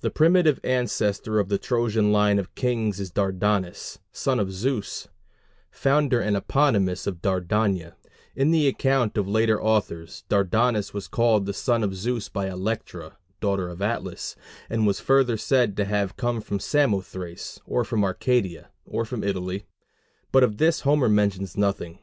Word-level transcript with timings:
The 0.00 0.10
primitive 0.10 0.58
ancestor 0.64 1.38
of 1.38 1.48
the 1.48 1.56
Trojan 1.56 2.10
line 2.10 2.40
of 2.40 2.52
kings 2.56 2.98
is 2.98 3.12
Dardanus, 3.12 4.00
son 4.10 4.40
of 4.40 4.50
Zeus, 4.50 5.06
founder 5.70 6.18
and 6.20 6.36
eponymus 6.36 7.06
of 7.06 7.22
Dardania: 7.22 7.92
in 8.34 8.50
the 8.50 8.66
account 8.66 9.16
of 9.16 9.28
later 9.28 9.62
authors, 9.62 10.24
Dardanus 10.28 10.92
was 10.92 11.06
called 11.06 11.46
the 11.46 11.52
son 11.52 11.84
of 11.84 11.94
Zeus 11.94 12.28
by 12.28 12.48
Electra, 12.48 13.16
daughter 13.40 13.68
of 13.68 13.80
Atlas, 13.80 14.34
and 14.68 14.84
was 14.84 14.98
further 14.98 15.36
said 15.36 15.76
to 15.76 15.84
have 15.84 16.16
come 16.16 16.40
from 16.40 16.58
Samothrace, 16.58 17.60
or 17.64 17.84
from 17.84 18.02
Arcadia, 18.02 18.70
or 18.84 19.04
from 19.04 19.22
Italy; 19.22 19.64
but 20.32 20.42
of 20.42 20.56
this 20.58 20.80
Homer 20.80 21.08
mentions 21.08 21.56
nothing. 21.56 22.00